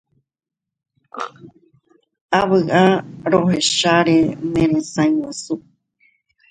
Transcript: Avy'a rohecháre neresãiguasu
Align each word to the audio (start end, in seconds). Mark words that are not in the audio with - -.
Avy'a 2.39 2.83
rohecháre 3.31 4.17
neresãiguasu 4.53 5.55